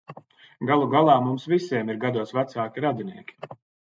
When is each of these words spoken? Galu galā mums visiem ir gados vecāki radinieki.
Galu 0.69 0.85
galā 0.93 1.17
mums 1.25 1.45
visiem 1.51 1.91
ir 1.93 1.99
gados 2.05 2.33
vecāki 2.39 2.85
radinieki. 2.87 3.39